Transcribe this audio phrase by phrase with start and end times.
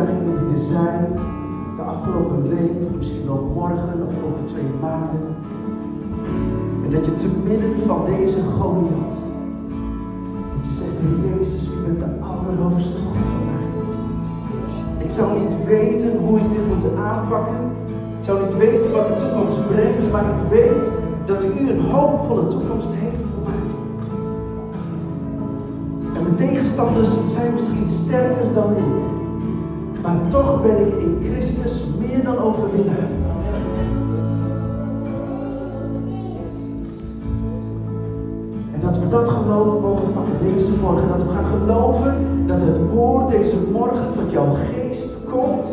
[0.00, 1.06] Uitdagingen die er zijn,
[1.76, 5.20] de afgelopen week, of misschien wel morgen of over twee maanden.
[6.84, 9.14] En dat je te midden van deze Goliath,
[10.54, 13.66] dat je zegt, Jezus, u bent de allerhoogste God van mij.
[15.04, 17.56] Ik zou niet weten hoe ik dit moet aanpakken.
[18.18, 20.90] Ik zou niet weten wat de toekomst brengt, maar ik weet
[21.24, 23.68] dat u een hoopvolle toekomst heeft voor mij.
[26.16, 29.19] En mijn tegenstanders zijn misschien sterker dan ik.
[30.02, 33.08] Maar toch ben ik in Christus meer dan overwinnaar.
[38.72, 41.08] En dat we dat geloof mogen pakken deze morgen.
[41.08, 45.64] Dat we gaan geloven dat het woord deze morgen tot jouw geest komt.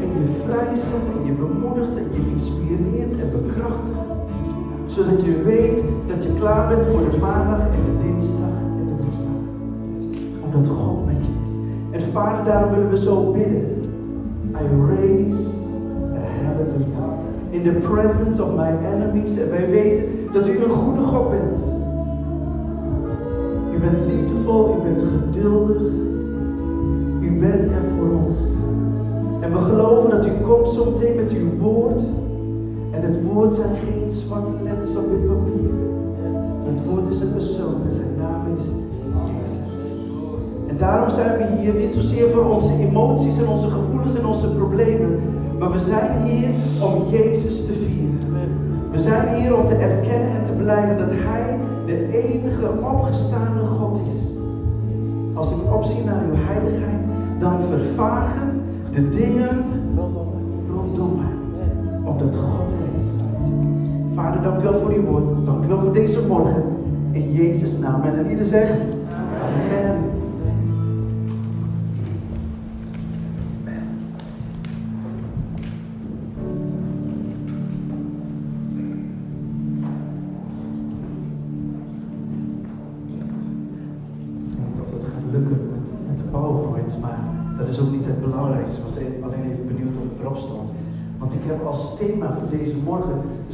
[0.00, 4.12] En je vrijzet en je bemoedigt en je inspireert en bekrachtigt.
[4.86, 8.03] Zodat je weet dat je klaar bent voor de maandag en de
[12.14, 13.82] vader, daarom willen we zo bidden.
[14.54, 15.48] I raise
[16.14, 17.18] a hallelujah.
[17.50, 19.38] In the presence of my enemies.
[19.38, 21.58] En wij weten dat u een goede God bent.
[23.74, 25.82] U bent liefdevol, u bent geduldig.
[27.20, 28.36] U bent er voor ons.
[29.40, 32.00] En we geloven dat u komt zo meteen met uw woord.
[32.90, 35.28] En het woord zijn geen zwarte letters op dit
[40.84, 45.20] daarom zijn we hier niet zozeer voor onze emoties en onze gevoelens en onze problemen.
[45.58, 46.48] Maar we zijn hier
[46.82, 48.50] om Jezus te vieren.
[48.90, 54.00] We zijn hier om te erkennen en te beleiden dat Hij de enige opgestane God
[54.02, 54.18] is.
[55.34, 57.04] Als ik opzie naar uw heiligheid,
[57.38, 58.60] dan vervagen
[58.92, 59.64] de dingen
[60.74, 61.34] rondom mij.
[62.12, 63.06] Omdat God er is.
[64.14, 65.46] Vader, dank u wel voor uw woord.
[65.46, 66.62] Dank u wel voor deze morgen.
[67.10, 68.02] In Jezus' naam.
[68.02, 68.86] En ieder zegt,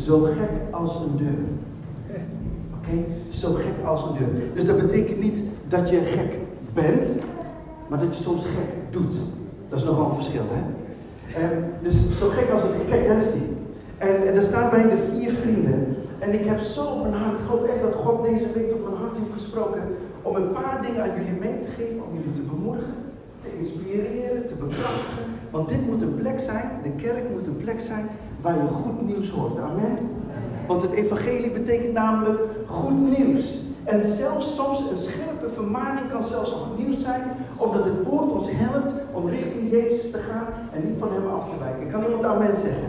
[0.03, 1.45] zo gek als een deur.
[2.79, 3.05] Oké?
[3.29, 4.55] Zo gek als een deur.
[4.55, 6.39] Dus dat betekent niet dat je gek
[6.73, 7.07] bent,
[7.89, 9.15] maar dat je soms gek doet.
[9.69, 10.63] Dat is nogal een verschil, hè?
[11.41, 12.87] Eh, dus zo gek als een...
[12.89, 13.49] Kijk, daar is die.
[13.99, 15.97] En, en daar staan bij de vier vrienden.
[16.19, 18.83] En ik heb zo op mijn hart, ik geloof echt dat God deze week tot
[18.85, 19.83] mijn hart heeft gesproken.
[20.23, 22.95] Om een paar dingen aan jullie mee te geven, om jullie te bemoedigen,
[23.39, 25.25] te inspireren, te bekrachtigen.
[25.51, 28.09] Want dit moet een plek zijn, de kerk moet een plek zijn
[28.43, 29.59] waar je goed nieuws hoort.
[29.59, 29.97] Amen.
[30.67, 33.59] Want het evangelie betekent namelijk goed nieuws.
[33.85, 37.23] En zelfs soms een scherpe vermaning kan zelfs goed nieuws zijn,
[37.57, 41.49] omdat het woord ons helpt om richting Jezus te gaan en niet van hem af
[41.49, 41.91] te wijken.
[41.91, 42.89] Kan iemand amen zeggen?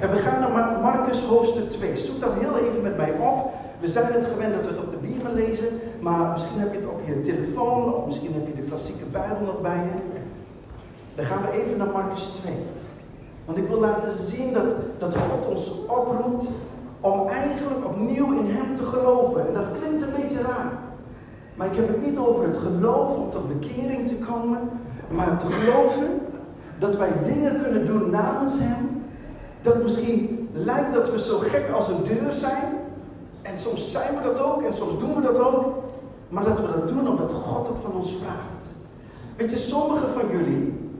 [0.00, 1.96] En we gaan naar Mar- Marcus hoofdstuk 2.
[1.96, 3.52] Zoek dat heel even met mij op.
[3.80, 5.68] We zijn het gewend dat we het op de Bijbel lezen,
[6.00, 9.44] maar misschien heb je het op je telefoon of misschien heb je de klassieke Bijbel
[9.46, 10.18] nog bij je.
[11.14, 12.54] Dan gaan we even naar Marcus 2.
[13.48, 16.48] Want ik wil laten zien dat, dat God ons oproept
[17.00, 19.46] om eigenlijk opnieuw in Hem te geloven.
[19.46, 20.72] En dat klinkt een beetje raar.
[21.54, 24.58] Maar ik heb het niet over het geloof om tot bekering te komen,
[25.10, 26.20] maar te geloven
[26.78, 29.02] dat wij dingen kunnen doen namens Hem.
[29.62, 32.64] Dat misschien lijkt dat we zo gek als een deur zijn.
[33.42, 35.82] En soms zijn we dat ook en soms doen we dat ook.
[36.28, 38.76] Maar dat we dat doen omdat God het van ons vraagt.
[39.36, 40.90] Weet je, sommigen van jullie,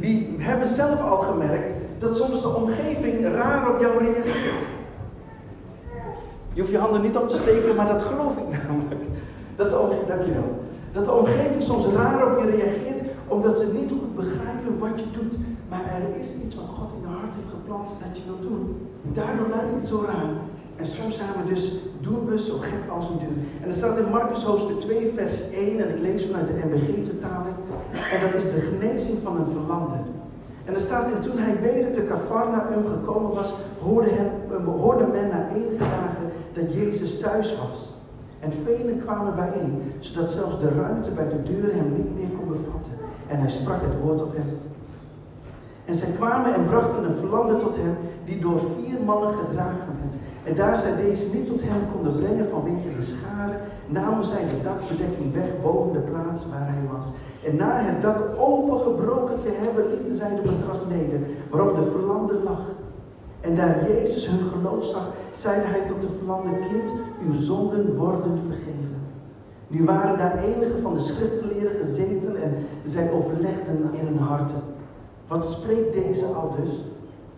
[0.00, 4.66] die hebben zelf al gemerkt dat soms de omgeving raar op jou reageert.
[6.52, 9.04] Je hoeft je handen niet op te steken, maar dat geloof ik namelijk.
[9.56, 10.60] Dat de, dankjewel.
[10.92, 15.06] Dat de omgeving soms raar op je reageert, omdat ze niet goed begrijpen wat je
[15.20, 15.36] doet.
[15.68, 18.88] Maar er is iets wat God in je hart heeft geplant dat je wilt doen.
[19.02, 20.32] Daardoor lijkt het zo raar.
[20.76, 23.38] En soms zijn we dus, doen we zo gek als een deur.
[23.62, 27.54] En er staat in Marcus hoofdstuk 2 vers 1, en ik lees vanuit de NBG-vertaling.
[28.12, 29.98] En dat is de genezing van een verlamde.
[30.64, 35.06] En er staat in, toen hij weder te Cafarnaum gekomen was, hoorde, hen, eh, hoorde
[35.06, 37.92] men na enige dagen dat Jezus thuis was.
[38.40, 42.48] En velen kwamen bijeen, zodat zelfs de ruimte bij de deur hem niet meer kon
[42.48, 42.92] bevatten.
[43.26, 44.58] En hij sprak het woord tot hem.
[45.84, 50.16] En zij kwamen en brachten een verlamde tot hem, die door vier mannen gedragen werd.
[50.44, 54.60] En daar zij deze niet tot hem konden brengen vanwege de scharen, namen zij de
[54.62, 57.06] dakbedekking weg boven de plaats waar hij was.
[57.44, 61.20] En na het dak opengebroken te hebben, lieten zij de matras neder,
[61.50, 62.60] waarop de verlamde lag.
[63.40, 66.92] En daar Jezus hun geloof zag, zeide hij tot de verlamde kind,
[67.26, 69.02] uw zonden worden vergeven.
[69.66, 74.73] Nu waren daar enige van de schriftgeleerden gezeten en zij overlegden in hun harten.
[75.28, 76.70] Wat spreekt deze al dus?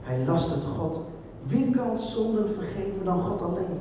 [0.03, 0.99] Hij het God.
[1.43, 3.81] Wie kan zonden vergeven dan God alleen?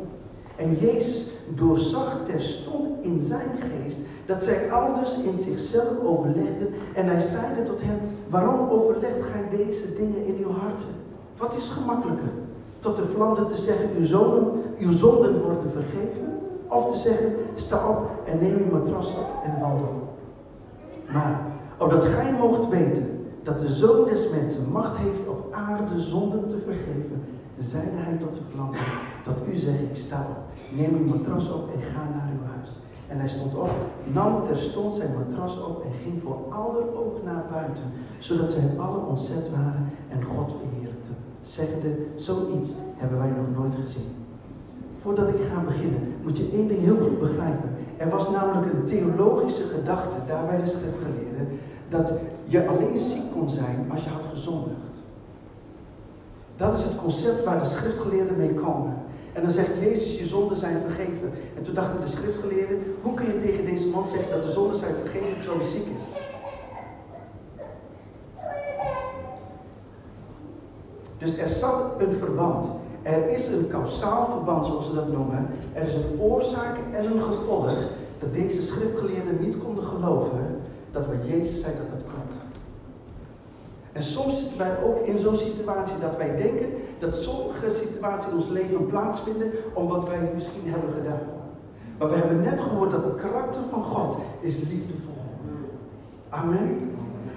[0.55, 7.19] En Jezus doorzag terstond in zijn geest dat zij ouders in zichzelf overlegden en hij
[7.19, 7.99] zeide tot hen,
[8.29, 10.87] waarom overlegt gij deze dingen in uw harten?
[11.37, 12.29] Wat is gemakkelijker?
[12.79, 16.39] Tot de vlamde te zeggen, uw, zonen, uw zonden worden vergeven?
[16.67, 19.13] Of te zeggen, sta op en neem uw matras
[19.43, 20.15] en wandel.
[21.13, 21.41] Maar,
[21.77, 23.14] opdat gij moogt weten
[23.45, 27.23] dat de Zoon des Mensen macht heeft op aarde zonden te vergeven,
[27.57, 28.77] zeide hij tot de vlamde,
[29.23, 30.43] dat u zegt, ik sta op,
[30.77, 32.69] neem uw matras op en ga naar uw huis.
[33.07, 33.69] En hij stond op,
[34.13, 37.83] nam terstond zijn matras op en ging voor aller oog naar buiten,
[38.19, 44.09] zodat zij allen ontzet waren en God verheerlijkten, zeggende, zoiets hebben wij nog nooit gezien.
[44.97, 47.69] Voordat ik ga beginnen, moet je één ding heel goed begrijpen.
[47.97, 51.47] Er was namelijk een theologische gedachte daar bij de schriftgeleerden,
[51.89, 52.13] dat
[52.45, 54.95] je alleen ziek kon zijn als je had gezondigd.
[56.55, 58.93] Dat is het concept waar de schriftgeleerden mee komen.
[59.33, 61.31] En dan zegt Jezus, je zonden zijn vergeven.
[61.57, 64.77] En toen dachten de schriftgeleerden, hoe kun je tegen deze man zeggen dat de zonden
[64.77, 66.03] zijn vergeven terwijl hij ziek is?
[71.17, 72.69] Dus er zat een verband.
[73.01, 75.47] Er is een kausaal verband, zoals ze dat noemen.
[75.73, 77.73] Er is een oorzaak en een gevolg
[78.19, 80.61] dat deze schriftgeleerden niet konden geloven
[80.95, 82.35] dat wat Jezus zei dat dat klopt.
[83.91, 86.67] En soms zitten wij ook in zo'n situatie dat wij denken
[86.99, 91.19] dat sommige situaties in ons leven plaatsvinden om wat wij misschien hebben gedaan.
[91.97, 95.13] Maar we hebben net gehoord dat het karakter van God is liefdevol.
[96.29, 96.77] Amen.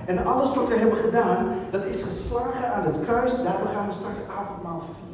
[0.06, 3.37] En alles wat we hebben gedaan, dat is geslagen aan het kruis.
[3.43, 5.08] Daardoor gaan we straks avondmaal vieren.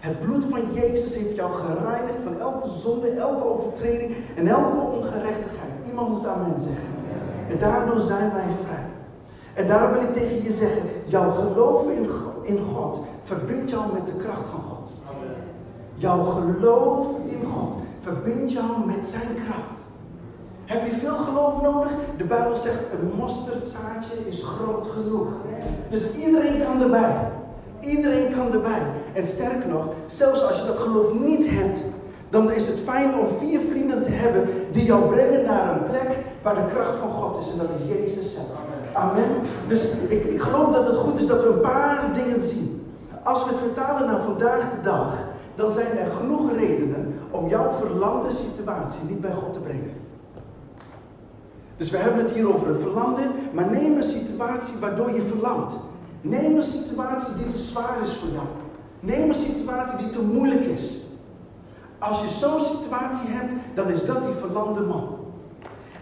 [0.00, 5.72] Het bloed van Jezus heeft jou gereinigd van elke zonde, elke overtreding en elke ongerechtigheid.
[5.86, 6.93] Iemand moet amen zeggen.
[7.48, 8.86] En daardoor zijn wij vrij.
[9.54, 12.08] En daarom wil ik tegen je zeggen, jouw geloof in,
[12.42, 14.92] in God verbindt jou met de kracht van God.
[15.94, 19.82] Jouw geloof in God verbindt jou met zijn kracht.
[20.64, 21.92] Heb je veel geloof nodig?
[22.16, 25.28] De Bijbel zegt een mosterdzaadje is groot genoeg.
[25.90, 27.30] Dus iedereen kan erbij.
[27.80, 28.82] Iedereen kan erbij.
[29.12, 31.84] En sterker nog, zelfs als je dat geloof niet hebt,
[32.34, 36.18] dan is het fijn om vier vrienden te hebben die jou brengen naar een plek
[36.42, 37.50] waar de kracht van God is.
[37.52, 38.46] En dat is Jezus zelf.
[38.92, 39.24] Amen.
[39.68, 42.94] Dus ik, ik geloof dat het goed is dat we een paar dingen zien.
[43.22, 45.14] Als we het vertalen naar vandaag de dag,
[45.54, 49.92] dan zijn er genoeg redenen om jouw verlamde situatie niet bij God te brengen.
[51.76, 53.22] Dus we hebben het hier over een verlamde,
[53.52, 55.78] maar neem een situatie waardoor je verlamt.
[56.20, 58.46] Neem een situatie die te zwaar is voor jou.
[59.00, 61.03] Neem een situatie die te moeilijk is.
[62.08, 65.18] Als je zo'n situatie hebt, dan is dat die verlamde man.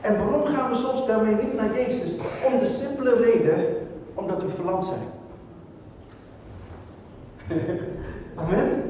[0.01, 2.17] En waarom gaan we soms daarmee niet naar Jezus?
[2.53, 3.65] Om de simpele reden,
[4.15, 5.07] omdat we verlamd zijn.
[8.43, 8.83] Amen.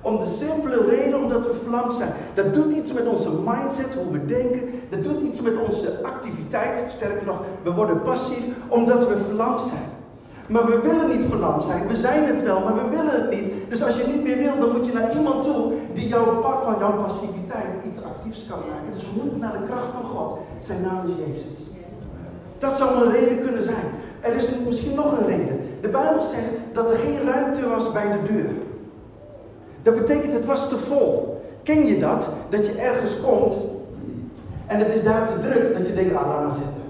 [0.00, 2.12] Om de simpele reden omdat we verlamd zijn.
[2.34, 4.70] Dat doet iets met onze mindset, hoe we denken.
[4.88, 6.84] Dat doet iets met onze activiteit.
[6.88, 9.95] Sterker nog, we worden passief omdat we verlamd zijn.
[10.48, 11.86] Maar we willen niet verlamd zijn.
[11.86, 13.52] We zijn het wel, maar we willen het niet.
[13.68, 16.76] Dus als je niet meer wil, dan moet je naar iemand toe die jouw, van
[16.78, 18.92] jouw passiviteit iets actiefs kan maken.
[18.92, 20.38] Dus we moeten naar de kracht van God.
[20.58, 21.66] Zijn naam is Jezus.
[22.58, 23.86] Dat zou een reden kunnen zijn.
[24.20, 25.60] Er is misschien nog een reden.
[25.80, 28.50] De Bijbel zegt dat er geen ruimte was bij de deur.
[29.82, 31.40] Dat betekent het was te vol.
[31.62, 32.30] Ken je dat?
[32.48, 33.56] Dat je ergens komt
[34.66, 36.82] en het is daar te druk dat je denkt, ah laat maar zitten.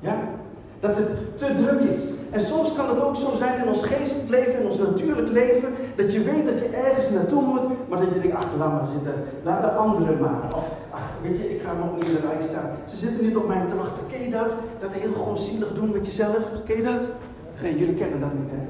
[0.00, 0.18] Ja?
[0.86, 2.00] Dat het te druk is.
[2.30, 5.68] En soms kan het ook zo zijn in ons geestelijk leven, in ons natuurlijk leven,
[5.96, 8.88] dat je weet dat je ergens naartoe moet, maar dat je denkt, ach laat maar
[8.94, 10.42] zitten, laat de anderen maar.
[10.56, 12.70] Of, ach weet je, ik ga nog niet in de rij staan.
[12.84, 14.06] Ze zitten niet op mij te wachten.
[14.10, 14.56] Ken je dat?
[14.80, 16.42] Dat heel gewoon zielig doen met jezelf.
[16.64, 17.08] Ken je dat?
[17.62, 18.62] Nee, jullie kennen dat niet, hè?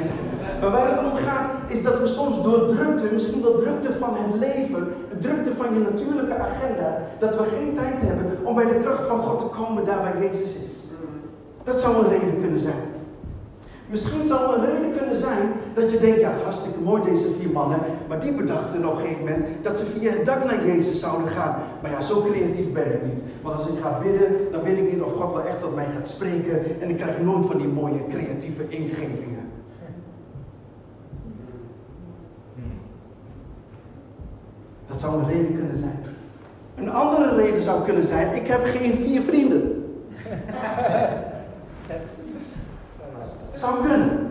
[0.60, 4.12] maar waar het om gaat, is dat we soms door drukte, misschien wel drukte van
[4.16, 8.78] het leven, drukte van je natuurlijke agenda, dat we geen tijd hebben om bij de
[8.78, 10.63] kracht van God te komen daar waar Jezus is.
[11.64, 12.82] Dat zou een reden kunnen zijn.
[13.86, 17.28] Misschien zou een reden kunnen zijn dat je denkt, ja, het is hartstikke mooi deze
[17.40, 17.78] vier mannen,
[18.08, 21.28] maar die bedachten op een gegeven moment dat ze via het dak naar Jezus zouden
[21.28, 21.56] gaan.
[21.82, 23.20] Maar ja, zo creatief ben ik niet.
[23.42, 25.86] Want als ik ga bidden, dan weet ik niet of God wel echt tot mij
[25.96, 29.50] gaat spreken en ik krijg nooit van die mooie creatieve ingevingen.
[34.86, 35.98] Dat zou een reden kunnen zijn.
[36.74, 39.84] Een andere reden zou kunnen zijn, ik heb geen vier vrienden.
[43.54, 44.30] Zou kunnen.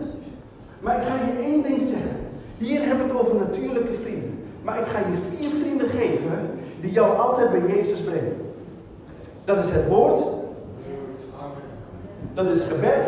[0.80, 2.16] Maar ik ga je één ding zeggen.
[2.58, 4.38] Hier hebben we het over natuurlijke vrienden.
[4.62, 6.50] Maar ik ga je vier vrienden geven
[6.80, 8.36] die jou altijd bij Jezus brengen.
[9.44, 10.22] Dat is het woord.
[12.34, 13.06] Dat is gebed.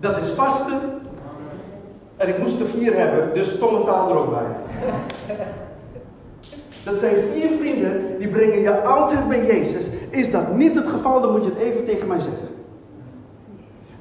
[0.00, 0.80] Dat is vasten.
[2.16, 4.76] En ik moest er vier hebben, dus taal er ook bij.
[6.84, 9.88] Dat zijn vier vrienden die brengen je altijd bij Jezus.
[10.10, 12.53] Is dat niet het geval, dan moet je het even tegen mij zeggen.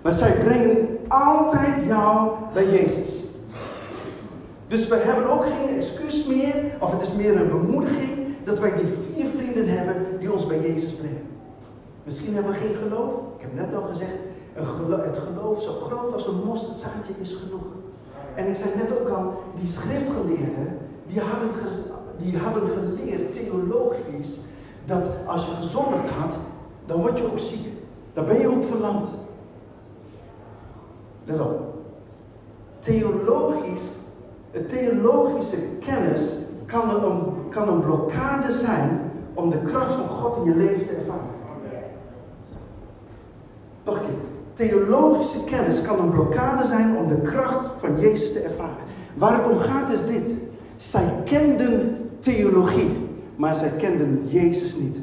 [0.04, 3.24] Maar zij brengen altijd jou bij Jezus.
[4.68, 8.74] Dus we hebben ook geen excuus meer, of het is meer een bemoediging, dat wij
[8.76, 11.22] die vier vrienden hebben die ons bij Jezus brengen.
[12.04, 13.14] Misschien hebben we geen geloof.
[13.38, 14.18] Ik heb net al gezegd,
[14.54, 17.66] het geloof zo groot als een mosterdzaadje is genoeg.
[18.36, 21.50] En ik zei net ook al, die schriftgeleerden, die hadden,
[22.18, 24.40] die hadden geleerd theologisch,
[24.86, 26.38] dat als je gezondigd had,
[26.86, 27.68] dan word je ook ziek.
[28.14, 29.10] Dan ben je ook verlamd.
[31.26, 31.74] Let op.
[32.80, 33.96] Theologisch,
[34.68, 36.32] theologische kennis
[36.66, 40.92] kan een, kan een blokkade zijn om de kracht van God in je leven te
[40.92, 41.32] ervaren.
[43.84, 44.14] Nog een keer.
[44.54, 48.84] Theologische kennis kan een blokkade zijn om de kracht van Jezus te ervaren.
[49.14, 50.34] Waar het om gaat is dit.
[50.76, 55.02] Zij kenden theologie, maar zij kenden Jezus niet.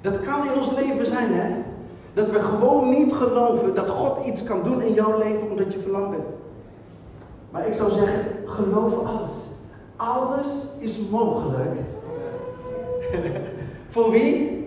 [0.00, 1.54] Dat kan in ons leven zijn, hè?
[2.14, 5.78] Dat we gewoon niet geloven dat God iets kan doen in jouw leven omdat je
[5.78, 6.24] verlamd bent.
[7.50, 9.30] Maar ik zou zeggen, geloof alles.
[9.96, 11.70] Alles is mogelijk.
[13.88, 14.66] Voor wie?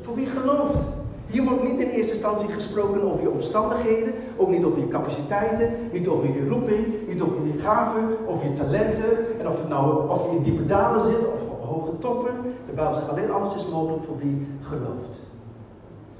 [0.00, 0.84] Voor wie gelooft.
[1.26, 5.72] Hier wordt niet in eerste instantie gesproken over je omstandigheden, ook niet over je capaciteiten,
[5.92, 10.22] niet over je roeping, niet over je gaven, over je talenten, en of, nou, of
[10.24, 12.34] je in diepe dalen zit of hoge toppen.
[12.66, 15.18] De Bijbel zegt alleen alles is mogelijk voor wie gelooft.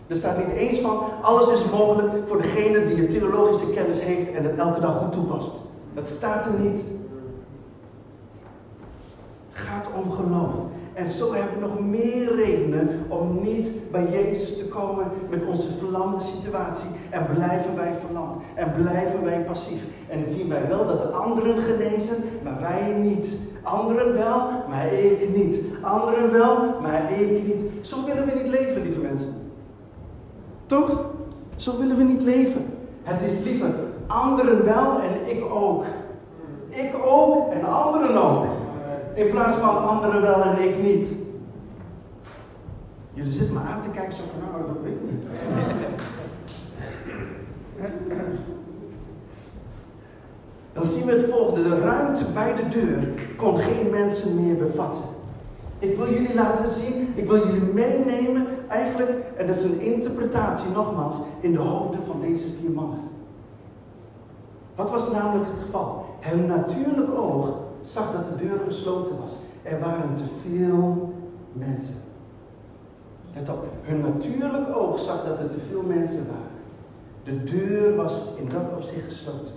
[0.07, 4.33] Er staat niet eens van alles is mogelijk voor degene die je theologische kennis heeft
[4.33, 5.53] en het elke dag goed toepast.
[5.95, 6.83] Dat staat er niet.
[9.49, 10.55] Het gaat om geloof.
[10.95, 15.69] En zo hebben we nog meer redenen om niet bij Jezus te komen met onze
[15.79, 16.89] verlamde situatie.
[17.11, 18.37] En blijven wij verlamd.
[18.55, 19.85] En blijven wij passief.
[20.09, 23.39] En zien wij wel dat de anderen genezen, maar wij niet.
[23.63, 25.59] Anderen wel, maar ik niet.
[25.81, 27.63] Anderen wel, maar ik niet.
[27.81, 29.35] Zo willen we niet leven, lieve mensen.
[30.67, 31.05] Toch?
[31.57, 32.65] Zo willen we niet leven.
[33.03, 33.75] Het is liever
[34.07, 35.85] anderen wel en ik ook.
[36.69, 38.45] Ik ook en anderen ook.
[39.15, 41.09] In plaats van anderen wel en ik niet.
[43.13, 45.23] Jullie zitten me aan te kijken zo van, nou, dat weet ik niet.
[50.73, 51.69] Dan zien we het volgende.
[51.69, 55.05] De ruimte bij de deur kon geen mensen meer bevatten.
[55.79, 60.71] Ik wil jullie laten zien, ik wil jullie meenemen, eigenlijk, en dat is een interpretatie
[60.71, 63.01] nogmaals, in de hoofden van deze vier mannen.
[64.75, 66.05] Wat was namelijk het geval?
[66.21, 67.53] Hun natuurlijk oog
[67.85, 69.33] zag dat de deur gesloten was.
[69.63, 71.15] Er waren te veel
[71.53, 71.95] mensen.
[73.35, 76.55] Let op, hun natuurlijk oog zag dat er te veel mensen waren.
[77.25, 79.55] De deur was in dat opzicht gesloten.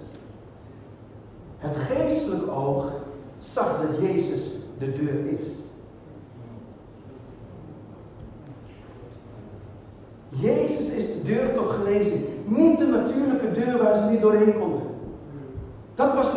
[1.57, 2.91] Het geestelijk oog
[3.39, 4.41] zag dat Jezus
[4.77, 5.46] de deur is.
[10.29, 12.25] Jezus is de deur tot genezing.
[12.46, 14.76] Niet de natuurlijke deur waar ze niet doorheen konden.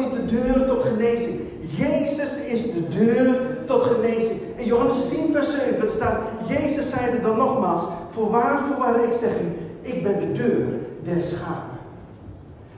[0.01, 1.41] Niet de deur tot genezing.
[1.61, 4.41] Jezus is de deur tot genezing.
[4.57, 9.57] In Johannes 10, vers 7 staat: Jezus zeide dan nogmaals: Voorwaar, voorwaar, ik zeg u,
[9.83, 10.67] ik ben de deur
[11.03, 11.79] der schapen.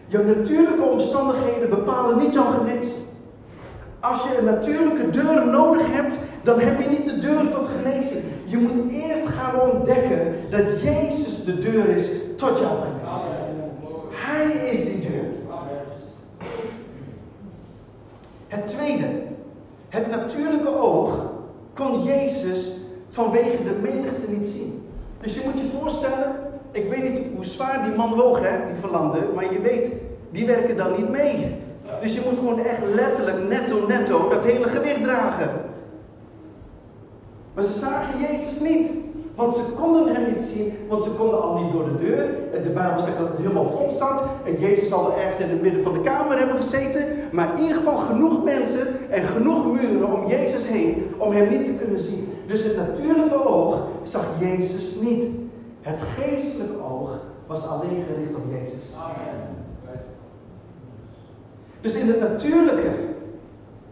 [0.06, 3.02] Jouw natuurlijke omstandigheden bepalen niet jouw genezing.
[4.00, 8.22] Als je een natuurlijke deur nodig hebt, dan heb je niet de deur tot genezing.
[8.44, 13.34] Je moet eerst gaan ontdekken dat Jezus de deur is tot jouw genezing.
[14.10, 15.24] Hij is die deur.
[18.52, 19.06] Het tweede,
[19.92, 21.30] het natuurlijke oog
[21.74, 22.72] kon Jezus
[23.08, 24.88] vanwege de menigte niet zien.
[25.20, 26.34] Dus je moet je voorstellen,
[26.70, 29.92] ik weet niet hoe zwaar die man woog, hè, die verlamde, maar je weet,
[30.30, 31.56] die werken dan niet mee.
[32.00, 35.50] Dus je moet gewoon echt letterlijk, netto, netto, dat hele gewicht dragen.
[37.54, 38.90] Maar ze zagen Jezus niet.
[39.34, 42.26] Want ze konden hem niet zien, want ze konden al niet door de deur.
[42.62, 44.22] De Bijbel zegt dat het helemaal vol zat.
[44.44, 47.06] En Jezus zal er ergens in het midden van de kamer hebben gezeten.
[47.32, 51.64] Maar in ieder geval genoeg mensen en genoeg muren om Jezus heen om hem niet
[51.64, 52.28] te kunnen zien.
[52.46, 55.24] Dus het natuurlijke oog zag Jezus niet.
[55.80, 58.82] Het geestelijke oog was alleen gericht op Jezus.
[58.98, 59.60] Amen.
[61.80, 62.90] Dus in het natuurlijke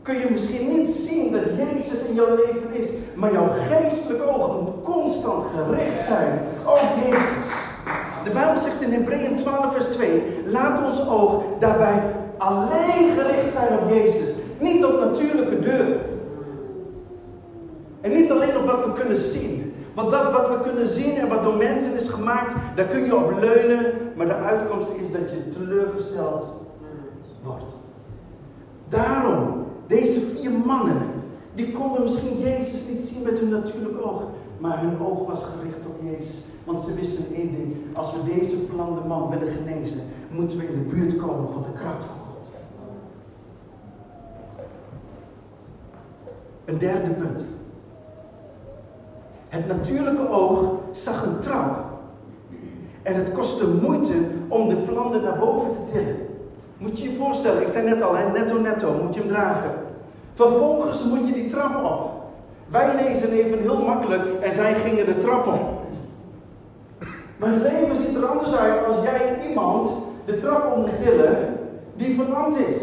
[0.03, 4.61] kun je misschien niet zien dat Jezus in jouw leven is, maar jouw geestelijke oog
[4.61, 7.49] moet constant gericht zijn op Jezus.
[8.25, 12.03] De Bijbel zegt in Hebreeën 12, vers 2: Laat ons oog daarbij
[12.39, 16.01] alleen gericht zijn op Jezus, niet op natuurlijke deuren.
[18.01, 19.75] En niet alleen op wat we kunnen zien.
[19.95, 23.17] Want dat wat we kunnen zien en wat door mensen is gemaakt, daar kun je
[23.17, 26.47] op leunen, maar de uitkomst is dat je teleurgesteld
[27.43, 27.75] wordt.
[28.89, 31.03] Daarom, deze vier mannen,
[31.55, 34.23] die konden misschien Jezus niet zien met hun natuurlijke oog,
[34.59, 36.43] maar hun oog was gericht op Jezus.
[36.65, 40.79] Want ze wisten één ding, als we deze verlamde man willen genezen, moeten we in
[40.79, 42.49] de buurt komen van de kracht van God.
[46.65, 47.45] Een derde punt.
[49.49, 51.89] Het natuurlijke oog zag een trap.
[53.03, 54.15] En het kostte moeite
[54.49, 56.30] om de verlamde naar boven te tillen.
[56.81, 59.71] Moet je je voorstellen, ik zei net al, hè, netto netto, moet je hem dragen.
[60.35, 62.11] Vervolgens moet je die trap op.
[62.69, 65.61] Wij lezen even heel makkelijk en zij gingen de trap op.
[67.37, 69.91] Maar het leven ziet er anders uit als jij iemand
[70.25, 71.59] de trap op moet tillen
[71.97, 72.77] die verlamd is.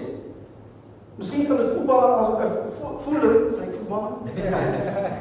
[1.15, 2.51] Misschien kan het voetballen als, uh,
[2.97, 3.53] voelen.
[3.53, 4.11] Zeg ik voetballen?
[4.49, 4.57] Ja.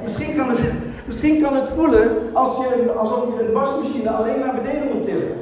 [0.03, 0.73] Misschien, kan het,
[1.07, 5.37] misschien kan het voelen als je, alsof je een wasmachine alleen naar beneden moet tillen.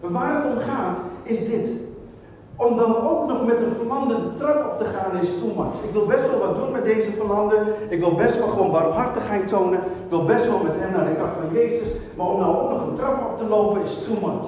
[0.00, 1.70] Maar waar het om gaat, is dit.
[2.56, 5.64] Om dan ook nog met een verlande de trap op te gaan is too.
[5.82, 7.74] Ik wil best wel wat doen met deze verlande.
[7.88, 9.78] Ik wil best wel gewoon barmhartigheid tonen.
[9.78, 11.88] Ik wil best wel met hem naar de kracht van Jezus.
[12.16, 14.40] Maar om nou ook nog een trap op te lopen is too.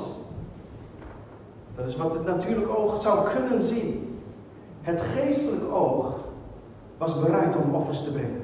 [1.77, 4.21] Dat is wat het natuurlijk oog zou kunnen zien.
[4.81, 6.15] Het geestelijk oog
[6.99, 8.43] was bereid om offers te brengen.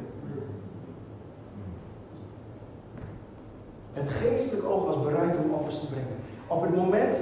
[3.93, 6.17] Het geestelijk oog was bereid om offers te brengen.
[6.47, 7.19] Op het moment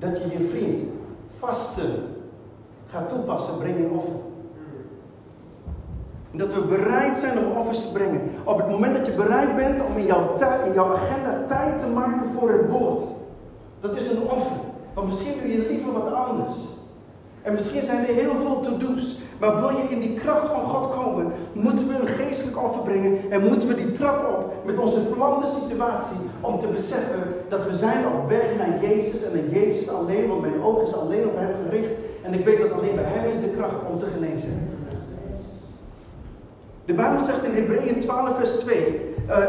[0.00, 0.80] dat je je vriend
[1.38, 1.90] vasten
[2.86, 4.14] gaat toepassen, breng een offer.
[6.32, 8.20] En dat we bereid zijn om offers te brengen.
[8.44, 10.34] Op het moment dat je bereid bent om in jouw,
[10.66, 13.02] in jouw agenda tijd te maken voor het woord.
[13.80, 14.56] Dat is een offer.
[14.94, 16.54] Want misschien doe je liever wat anders.
[17.42, 19.18] En misschien zijn er heel veel to-do's.
[19.40, 23.18] Maar wil je in die kracht van God komen, moeten we een geestelijk offer brengen.
[23.30, 26.16] En moeten we die trap op met onze verlamde situatie.
[26.40, 29.22] Om te beseffen dat we zijn op weg naar Jezus.
[29.22, 31.90] En naar Jezus alleen, want mijn oog is alleen op Hem gericht.
[32.22, 34.68] En ik weet dat alleen bij Hem is de kracht om te genezen.
[36.84, 39.14] De Bijbel zegt in Hebreeën 12 vers 2.
[39.28, 39.44] Uh, eh,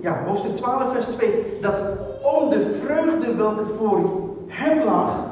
[0.00, 1.30] ja, hoofdstuk 12 vers 2.
[1.60, 1.82] Dat
[2.22, 4.00] om de vreugde welke voor
[4.46, 5.31] hem lag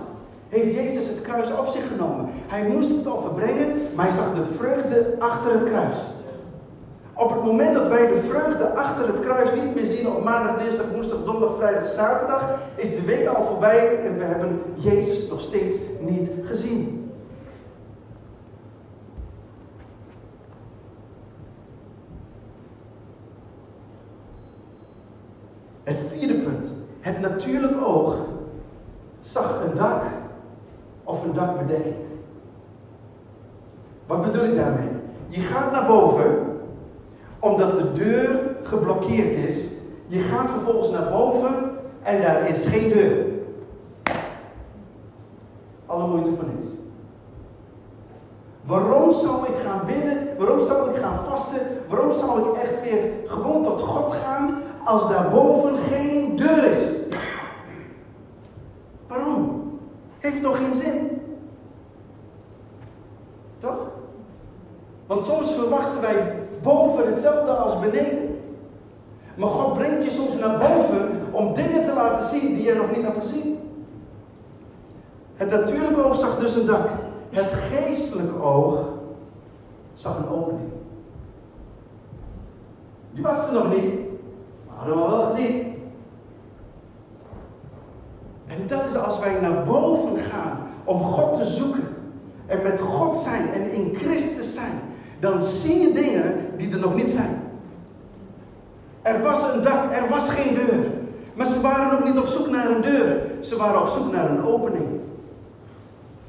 [0.51, 2.29] heeft Jezus het kruis op zich genomen.
[2.47, 5.95] Hij moest het overbrengen, maar hij zag de vreugde achter het kruis.
[7.15, 10.59] Op het moment dat wij de vreugde achter het kruis niet meer zien op maandag,
[10.59, 15.41] dinsdag, woensdag, donderdag, vrijdag, zaterdag, is de week al voorbij en we hebben Jezus nog
[15.41, 17.13] steeds niet gezien.
[25.83, 26.73] Het vierde punt.
[27.01, 28.17] Het natuurlijke oog
[29.21, 30.03] zag een dak
[34.07, 34.89] Wat bedoel ik daarmee?
[35.29, 36.51] Je gaat naar boven
[37.39, 39.69] omdat de deur geblokkeerd is.
[40.07, 41.55] Je gaat vervolgens naar boven
[42.03, 43.27] en daar is geen deur.
[45.87, 46.67] Alle moeite voor niks.
[48.65, 50.37] Waarom zou ik gaan bidden?
[50.39, 51.61] Waarom zou ik gaan vasten?
[51.89, 56.93] Waarom zou ik echt weer gewoon tot God gaan als daarboven geen deur is?
[59.07, 59.71] Waarom?
[60.19, 61.23] Heeft toch geen zin?
[63.59, 63.91] Toch?
[65.11, 68.41] Want soms verwachten wij boven hetzelfde als beneden.
[69.35, 72.97] Maar God brengt je soms naar boven om dingen te laten zien die je nog
[72.97, 73.59] niet hebt gezien.
[75.35, 76.89] Het natuurlijke oog zag dus een dak.
[77.31, 78.89] Het geestelijke oog
[79.95, 80.71] zag een opening.
[83.13, 83.95] Die was er nog niet,
[84.67, 85.75] maar hadden we wel gezien.
[88.47, 91.89] En dat is als wij naar boven gaan om God te zoeken
[92.47, 94.90] en met God zijn en in Christus zijn,
[95.21, 97.43] dan zie je dingen die er nog niet zijn.
[99.03, 100.87] Er was een dak, er was geen deur.
[101.35, 104.31] Maar ze waren ook niet op zoek naar een deur, ze waren op zoek naar
[104.31, 104.87] een opening.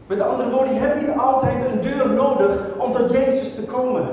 [0.08, 4.08] Met andere woorden, je hebt niet altijd een deur nodig om tot Jezus te komen.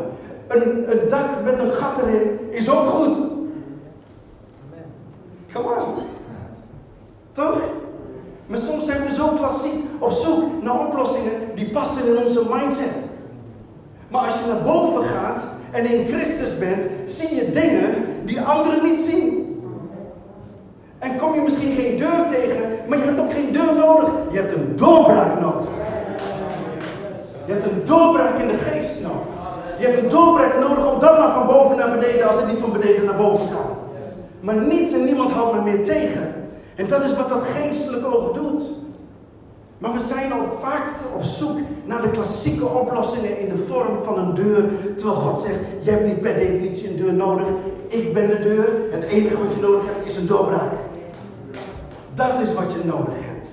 [0.49, 3.17] Een, een dak met een gat erin is ook goed.
[5.53, 6.03] Come on.
[7.33, 7.61] Toch?
[8.47, 13.08] Maar soms zijn we zo klassiek op zoek naar oplossingen die passen in onze mindset.
[14.09, 17.94] Maar als je naar boven gaat en in Christus bent, zie je dingen
[18.25, 19.47] die anderen niet zien.
[20.99, 24.09] En kom je misschien geen deur tegen, maar je hebt ook geen deur nodig.
[24.31, 25.68] Je hebt een doorbraak nodig.
[27.47, 29.27] Je hebt een doorbraak in de geest nodig.
[29.79, 32.61] Je hebt een doorbraak nodig om dan maar van boven naar beneden als het niet
[32.61, 33.77] van beneden naar boven kan.
[34.40, 36.35] Maar niets en niemand houdt me meer tegen.
[36.77, 38.62] En dat is wat dat geestelijke oog doet.
[39.79, 44.19] Maar we zijn al vaak op zoek naar de klassieke oplossingen in de vorm van
[44.19, 44.64] een deur.
[44.97, 47.47] Terwijl God zegt, je hebt niet per definitie een deur nodig.
[47.88, 48.69] Ik ben de deur.
[48.91, 50.73] Het enige wat je nodig hebt is een doorbraak.
[52.14, 53.51] Dat is wat je nodig hebt.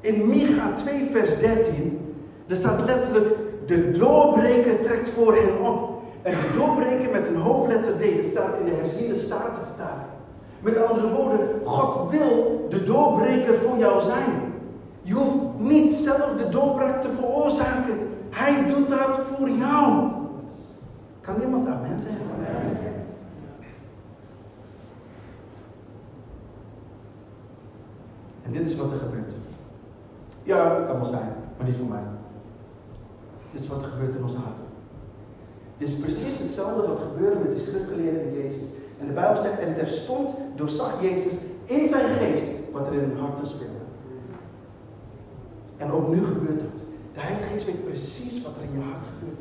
[0.00, 2.14] In Micha 2 vers 13,
[2.46, 3.34] er staat letterlijk,
[3.66, 5.94] de doorbreker trekt voor hen op.
[6.22, 10.06] En de doorbreker met een hoofdletter D, dat staat in de herziende statenvertaling.
[10.60, 14.45] Met andere woorden, God wil de doorbreker voor jou zijn.
[15.06, 17.98] Je hoeft niet zelf de doorbraak te veroorzaken.
[18.30, 20.10] Hij doet dat voor jou.
[21.20, 22.26] Kan iemand amen zeggen?
[28.42, 29.32] En dit is wat er gebeurt.
[30.42, 32.02] Ja, kan wel zijn, maar niet voor mij.
[33.52, 34.64] Dit is wat er gebeurt in onze harten.
[35.78, 38.68] Dit is precies hetzelfde wat gebeurde met die schriftgeleerden en Jezus.
[39.00, 43.18] En de Bijbel zegt, en terstond doorzag Jezus in zijn geest wat er in hun
[43.18, 43.75] harten speelde.
[45.76, 46.76] En ook nu gebeurt dat.
[47.14, 49.40] De Heilige Geest weet precies wat er in je hart gebeurt.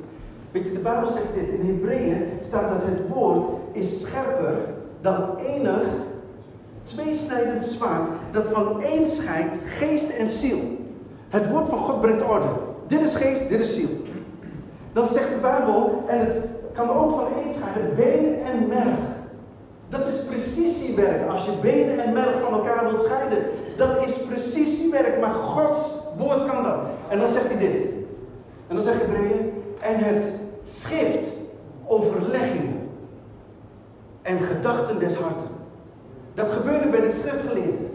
[0.52, 1.50] Weet je, de Bijbel zegt dit.
[1.50, 4.58] In Hebreeën staat dat het woord is scherper
[5.02, 5.88] dan enig
[6.84, 10.60] tweesnijdend zwaard dat van één scheidt geest en ziel.
[11.30, 12.48] Het woord van God brengt orde.
[12.88, 13.89] Dit is geest, dit is ziel.
[14.93, 16.38] Dan zegt de Bijbel, en het
[16.71, 19.00] kan ook van één scheiden, benen en merg.
[19.89, 21.30] Dat is precisiewerk.
[21.30, 23.38] Als je benen en merg van elkaar wilt scheiden,
[23.78, 25.19] dat is precisiewerk.
[25.19, 26.88] Maar Gods woord kan dat.
[27.10, 27.82] En dan zegt hij dit.
[28.67, 30.23] En dan zegt Hebreeën, en het
[30.63, 31.30] schrift
[31.86, 32.89] overleggingen
[34.21, 35.47] en gedachten des harten.
[36.34, 37.89] Dat gebeurde bij de schriftgeleerden.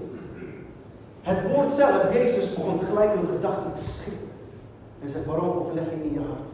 [1.21, 4.31] Het woord zelf, Jezus, begon tegelijk een gedachten te schiften.
[5.03, 6.51] En zegt, waarom overlegging in je hart?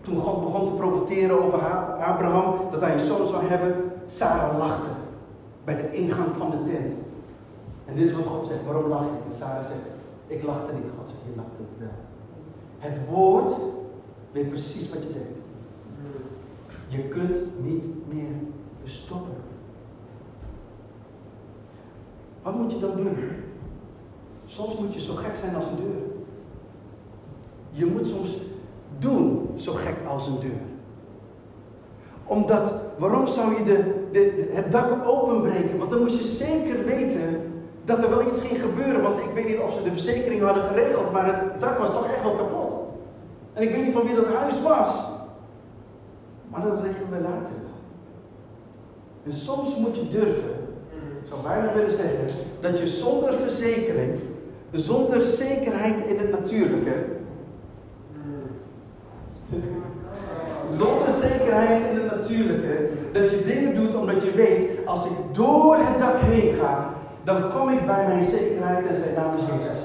[0.00, 1.58] Toen God begon te profiteren over
[2.04, 4.90] Abraham, dat hij een zoon zou hebben, Sarah lachte
[5.64, 6.92] bij de ingang van de tent.
[7.86, 9.30] En dit is wat God zegt, waarom lach je?
[9.30, 9.78] En Sarah zegt,
[10.26, 10.92] ik lachte niet.
[10.98, 11.88] God zegt, je lachte wel.
[12.78, 13.52] Het woord
[14.32, 15.36] weet precies wat je denkt.
[16.88, 18.32] Je kunt niet meer
[18.80, 19.34] verstoppen.
[22.42, 23.16] Wat moet je dan doen?
[24.44, 26.02] Soms moet je zo gek zijn als een deur.
[27.70, 28.38] Je moet soms
[28.98, 30.60] doen zo gek als een deur.
[32.24, 35.78] Omdat, waarom zou je de, de, het dak openbreken?
[35.78, 37.55] Want dan moet je zeker weten
[37.86, 39.02] dat er wel iets ging gebeuren.
[39.02, 42.06] Want ik weet niet of ze de verzekering hadden geregeld, maar het dak was toch
[42.06, 42.74] echt wel kapot.
[43.52, 45.04] En ik weet niet van wie dat huis was.
[46.48, 47.52] Maar dat regelen we later.
[49.24, 50.54] En soms moet je durven,
[51.22, 52.26] ik zou bijna willen zeggen,
[52.60, 54.12] dat je zonder verzekering,
[54.72, 57.04] zonder zekerheid in het natuurlijke,
[60.78, 65.76] zonder zekerheid in het natuurlijke, dat je dingen doet omdat je weet, als ik door
[65.76, 66.94] het dak heen ga,
[67.26, 69.82] dan kom ik bij mijn zekerheid en zijn naam is Jezus.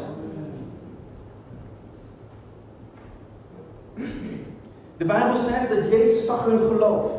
[4.97, 7.12] De Bijbel zegt dat Jezus zag hun geloof.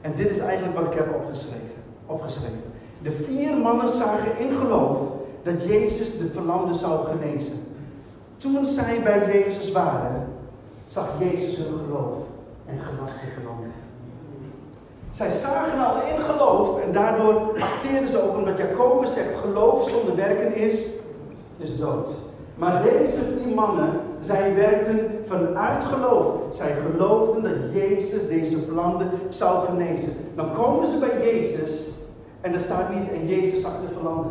[0.00, 1.58] En dit is eigenlijk wat ik heb opgeschreven.
[2.06, 2.62] opgeschreven.
[3.02, 4.98] De vier mannen zagen in geloof
[5.42, 7.66] dat Jezus de verlamde zou genezen.
[8.36, 10.28] Toen zij bij Jezus waren,
[10.86, 12.16] zag Jezus hun geloof
[12.66, 13.66] en genas de verlamde.
[15.10, 20.16] Zij zagen al in geloof en daardoor acteerden ze ook omdat Jacobus zegt geloof zonder
[20.16, 20.86] werken is,
[21.56, 22.08] is dood.
[22.54, 26.26] Maar deze vier mannen, zij werkten vanuit geloof.
[26.50, 30.12] Zij geloofden dat Jezus deze verlamde zou genezen.
[30.34, 31.88] Dan komen ze bij Jezus
[32.40, 34.28] en er staat niet en Jezus zag de verlamde.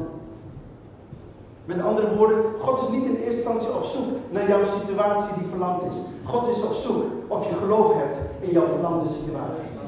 [1.66, 5.48] Met andere woorden, God is niet in eerste instantie op zoek naar jouw situatie die
[5.50, 5.96] verlamd is.
[6.24, 9.79] God is op zoek of je geloof hebt in jouw verlamde situatie.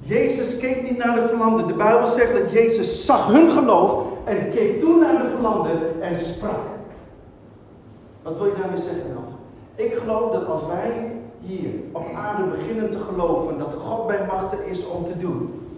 [0.00, 1.66] Jezus keek niet naar de verlamde.
[1.66, 6.16] De Bijbel zegt dat Jezus zag hun geloof en keek toen naar de verlamde en
[6.16, 6.60] sprak.
[8.22, 9.24] Wat wil je daarmee zeggen, dan?
[9.74, 14.66] Ik geloof dat als wij hier op aarde beginnen te geloven dat God bij machten
[14.66, 15.68] is om te doen,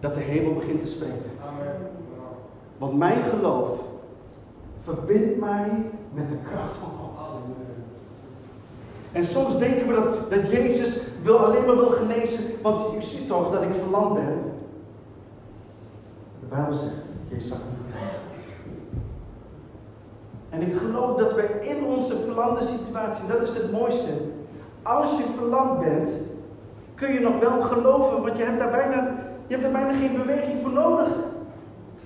[0.00, 1.30] dat de hemel begint te spreken.
[2.78, 3.80] Want mijn geloof
[4.84, 5.68] verbindt mij
[6.12, 7.12] met de kracht van God.
[9.12, 13.28] En soms denken we dat, dat Jezus wil, alleen maar wil genezen, want u ziet
[13.28, 14.42] toch dat ik verlamd ben.
[16.40, 16.92] De Bijbel zegt,
[17.28, 17.82] Jezus zag me
[20.50, 24.10] En ik geloof dat we in onze verlamde situatie, dat is het mooiste.
[24.82, 26.10] Als je verlamd bent,
[26.94, 29.14] kun je nog wel geloven, want je hebt daar bijna,
[29.46, 31.08] je hebt daar bijna geen beweging voor nodig.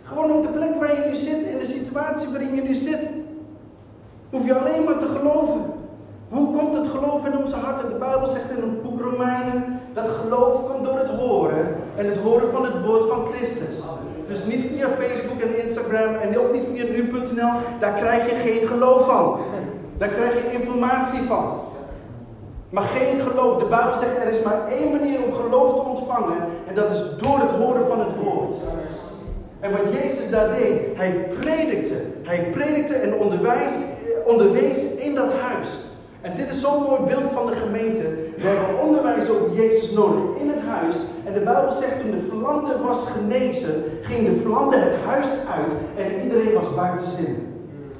[0.02, 3.10] Gewoon op de plek waar je nu zit, in de situatie waarin je nu zit.
[4.30, 5.64] Hoef je alleen maar te geloven.
[6.28, 7.88] Hoe komt het geloof in onze harten?
[7.88, 12.16] De Bijbel zegt in het boek Romeinen dat geloof komt door het horen en het
[12.16, 13.76] horen van het woord van Christus.
[14.28, 18.68] Dus niet via Facebook en Instagram en ook niet via nu.nl, daar krijg je geen
[18.68, 19.38] geloof van.
[19.98, 21.44] Daar krijg je informatie van.
[22.70, 23.58] Maar geen geloof.
[23.58, 27.02] De Bijbel zegt er is maar één manier om geloof te ontvangen en dat is
[27.18, 28.54] door het horen van het woord.
[29.60, 31.94] En wat Jezus daar deed, hij predikte.
[32.22, 33.72] Hij predikte en onderwijs,
[34.24, 35.68] onderwees in dat huis.
[36.26, 38.02] En dit is zo'n mooi beeld van de gemeente.
[38.36, 40.94] We hebben onderwijs over Jezus nodig in het huis.
[41.24, 45.72] En de Bijbel zegt toen de verlamde was genezen, ging de verlamde het huis uit
[45.96, 47.54] en iedereen was buiten zin.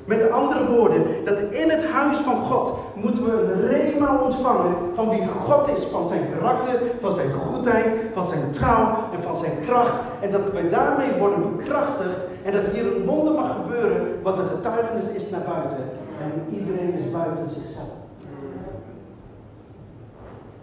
[0.04, 5.08] Met andere woorden, dat in het huis van God moeten we een rema ontvangen van
[5.08, 9.58] wie God is, van zijn karakter, van zijn goedheid, van zijn trouw en van zijn
[9.66, 9.94] kracht.
[10.20, 14.48] En dat we daarmee worden bekrachtigd en dat hier een wonder mag gebeuren wat een
[14.48, 15.84] getuigenis is naar buiten.
[16.20, 17.95] En iedereen is buiten zichzelf.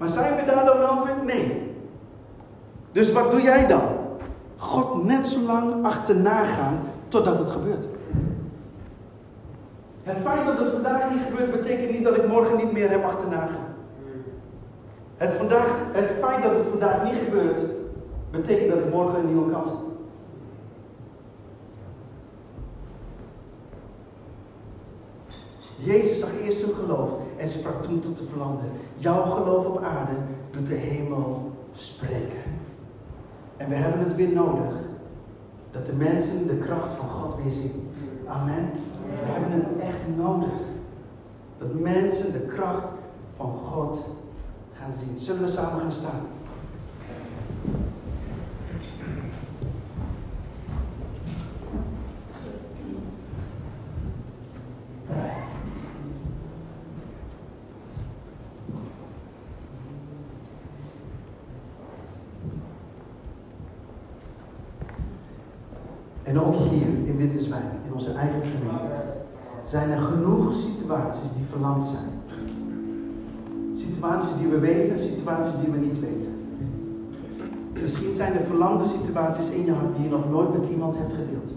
[0.03, 1.05] Maar zijn we daar dan wel?
[1.23, 1.71] Nee.
[2.91, 3.81] Dus wat doe jij dan?
[4.57, 7.87] God net zo lang achterna gaan totdat het gebeurt.
[10.03, 13.03] Het feit dat het vandaag niet gebeurt, betekent niet dat ik morgen niet meer hem
[13.03, 13.73] achterna ga.
[15.17, 17.59] Het, vandaag, het feit dat het vandaag niet gebeurt,
[18.31, 19.92] betekent dat ik morgen een nieuwe kans heb.
[25.83, 28.65] Jezus zag eerst hun geloof en sprak toen tot de verlanden.
[28.95, 30.15] Jouw geloof op aarde
[30.51, 32.43] doet de hemel spreken.
[33.57, 34.75] En we hebben het weer nodig.
[35.71, 37.89] Dat de mensen de kracht van God weer zien.
[38.27, 38.69] Amen.
[39.25, 40.53] We hebben het echt nodig.
[41.57, 42.91] Dat mensen de kracht
[43.35, 44.03] van God
[44.73, 45.17] gaan zien.
[45.17, 46.21] Zullen we samen gaan staan?
[66.23, 68.91] En ook hier in Winterswijk, in onze eigen gemeente,
[69.63, 72.11] zijn er genoeg situaties die verlamd zijn.
[73.75, 76.31] Situaties die we weten, situaties die we niet weten.
[77.81, 81.13] Misschien zijn er verlamde situaties in je hart die je nog nooit met iemand hebt
[81.13, 81.51] gedeeld.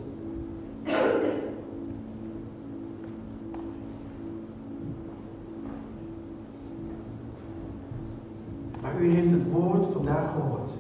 [8.81, 10.71] Maar u heeft het woord vandaag gehoord.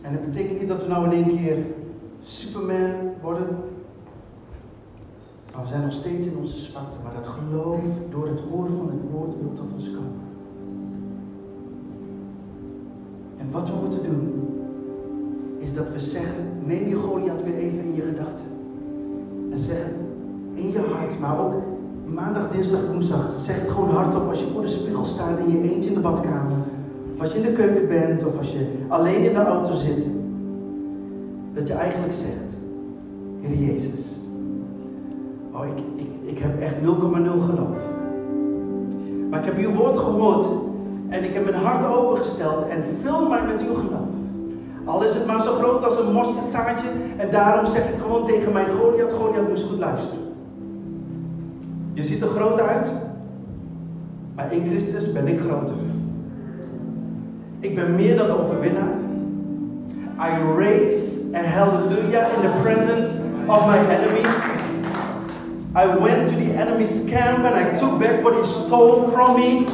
[0.00, 1.56] En het betekent niet dat we nou in één keer
[2.22, 3.71] Superman worden.
[5.72, 6.96] Zijn nog steeds in onze zwakte.
[7.02, 7.80] Maar dat geloof
[8.10, 10.20] door het horen van het woord wil tot ons komen.
[13.38, 14.48] En wat we moeten doen,
[15.58, 18.46] is dat we zeggen, neem je Goliath weer even in je gedachten.
[19.50, 20.02] En zeg het
[20.54, 21.54] in je hart, maar ook
[22.06, 23.40] maandag, dinsdag, woensdag.
[23.40, 26.00] Zeg het gewoon hardop als je voor de spiegel staat in je eentje in de
[26.00, 26.58] badkamer.
[27.14, 30.06] Of als je in de keuken bent, of als je alleen in de auto zit.
[31.54, 32.56] Dat je eigenlijk zegt,
[33.40, 34.20] Heer Jezus,
[35.62, 37.78] oh ik, ik, heb echt 0,0 geloof.
[39.30, 40.46] Maar ik heb uw woord gehoord
[41.08, 44.08] en ik heb mijn hart opengesteld en vul mij met uw geloof.
[44.84, 48.52] Al is het maar zo groot als een mosterdzaadje en daarom zeg ik gewoon tegen
[48.52, 50.18] mijn Goliath, Goliath moest goed luisteren.
[51.92, 52.92] Je ziet er groot uit,
[54.34, 55.74] maar in Christus ben ik groter.
[57.60, 58.92] Ik ben meer dan overwinnaar.
[60.18, 64.41] I raise a hallelujah in the presence of my enemies.
[65.74, 69.64] I went to the enemy's camp and I took back what he stole from me.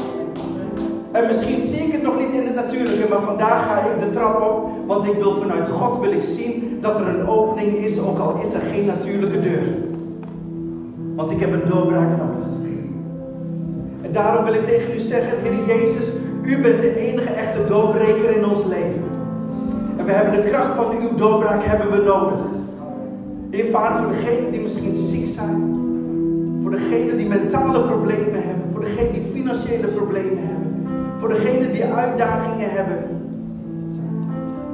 [1.12, 4.10] En misschien zie ik het nog niet in het natuurlijke, maar vandaag ga ik de
[4.10, 8.00] trap op, want ik wil vanuit God wil ik zien dat er een opening is,
[8.00, 9.62] ook al is er geen natuurlijke deur.
[11.14, 12.46] Want ik heb een doorbraak nodig.
[14.02, 18.36] En daarom wil ik tegen u zeggen, Heer Jezus, u bent de enige echte doorbreker
[18.36, 19.04] in ons leven.
[19.96, 22.40] En we hebben de kracht van uw doorbraak hebben we nodig.
[23.50, 25.77] Heer voor degenen die misschien ziek zijn.
[26.62, 28.70] Voor degenen die mentale problemen hebben.
[28.72, 30.86] Voor degenen die financiële problemen hebben.
[31.18, 33.04] Voor degenen die uitdagingen hebben.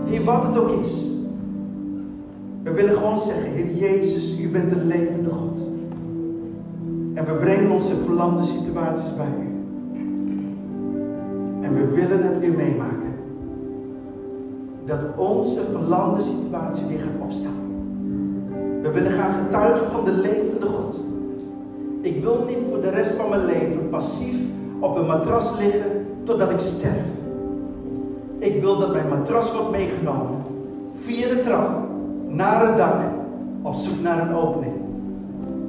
[0.05, 1.05] Heer, wat het ook is.
[2.63, 5.59] We willen gewoon zeggen, Heer Jezus, u bent de levende God.
[7.15, 9.55] En we brengen onze verlamde situaties bij u.
[11.61, 13.15] En we willen het weer meemaken.
[14.85, 17.63] Dat onze verlamde situatie weer gaat opstaan.
[18.83, 21.04] We willen gaan getuigen van de levende God.
[22.05, 24.37] Ik wil niet voor de rest van mijn leven passief
[24.79, 27.05] op een matras liggen totdat ik sterf.
[28.39, 30.43] Ik wil dat mijn matras wordt meegenomen
[30.95, 31.69] via de trap
[32.29, 33.01] naar het dak,
[33.63, 34.73] op zoek naar een opening.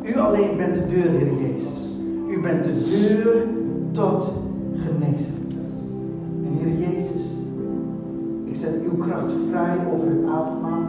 [0.01, 1.97] U alleen bent de deur, Heer Jezus.
[2.29, 3.47] U bent de deur
[3.91, 4.31] tot
[4.75, 5.37] genezing.
[6.45, 7.23] En Heer Jezus,
[8.45, 10.81] ik zet uw kracht vrij over het avondmaal.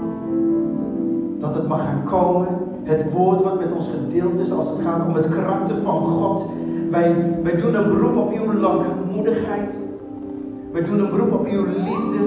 [1.38, 2.65] Dat het mag gaan komen.
[2.86, 6.50] Het woord wat met ons gedeeld is als het gaat om het karakter van God.
[6.90, 9.78] Wij, wij doen een beroep op uw langmoedigheid.
[10.72, 12.24] Wij doen een beroep op uw liefde.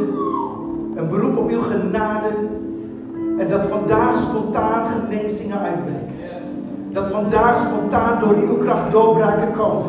[0.95, 2.27] Een beroep op uw genade.
[3.37, 6.15] En dat vandaag spontaan genezingen uitbreken.
[6.91, 9.85] Dat vandaag spontaan door uw kracht doorbraken komen.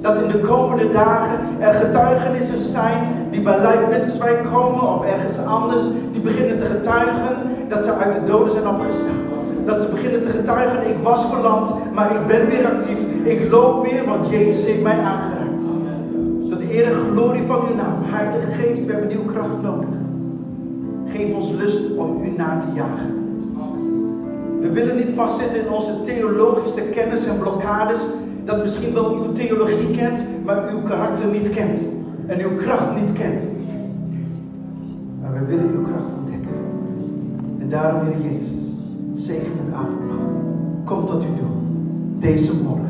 [0.00, 5.38] Dat in de komende dagen er getuigenissen zijn die bij Life Winterswijk komen of ergens
[5.38, 5.82] anders.
[6.12, 7.36] Die beginnen te getuigen
[7.68, 9.33] dat ze uit de doden zijn opgestaan.
[9.64, 12.98] Dat ze beginnen te getuigen, ik was verlamd, maar ik ben weer actief.
[13.22, 15.64] Ik loop weer, want Jezus heeft mij aangeraakt.
[16.50, 18.02] Tot de eer en glorie van uw naam.
[18.02, 19.88] Heilige Geest, we hebben uw kracht nodig.
[21.06, 23.22] Geef ons lust om u na te jagen.
[24.60, 28.00] We willen niet vastzitten in onze theologische kennis en blokkades.
[28.44, 31.82] Dat misschien wel uw theologie kent, maar uw karakter niet kent.
[32.26, 33.48] En uw kracht niet kent.
[35.20, 36.54] Maar we willen uw kracht ontdekken.
[37.60, 38.53] En daarom, Heer Jezus,
[39.24, 40.42] zegen het avondmaal.
[40.84, 41.46] Kom tot u toe.
[42.18, 42.83] Deze morgen.